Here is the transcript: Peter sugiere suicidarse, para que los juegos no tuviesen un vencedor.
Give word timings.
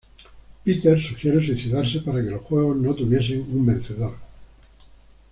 Peter 0.63 0.99
sugiere 0.99 1.45
suicidarse, 1.45 1.99
para 2.01 2.23
que 2.23 2.31
los 2.31 2.41
juegos 2.41 2.75
no 2.75 2.95
tuviesen 2.95 3.41
un 3.51 3.67
vencedor. 3.67 4.15